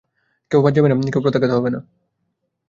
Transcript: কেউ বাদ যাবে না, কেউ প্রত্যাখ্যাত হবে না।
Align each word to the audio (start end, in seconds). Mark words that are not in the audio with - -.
কেউ 0.51 0.59
বাদ 0.63 0.73
যাবে 0.75 0.87
না, 0.89 0.95
কেউ 1.13 1.21
প্রত্যাখ্যাত 1.23 1.51
হবে 1.57 1.69
না। 1.69 1.79